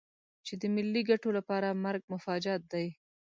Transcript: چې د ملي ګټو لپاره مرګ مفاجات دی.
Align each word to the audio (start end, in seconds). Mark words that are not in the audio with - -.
چې 0.45 0.53
د 0.61 0.63
ملي 0.75 1.01
ګټو 1.09 1.29
لپاره 1.37 1.79
مرګ 1.83 2.01
مفاجات 2.13 2.61
دی. 2.73 2.87